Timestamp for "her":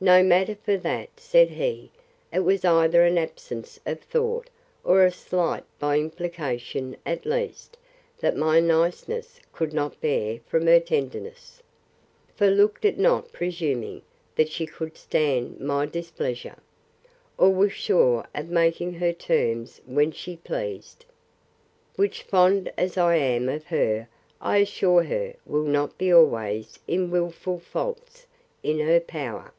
10.68-10.78, 18.92-19.12, 23.64-24.06, 25.02-25.34, 28.78-29.00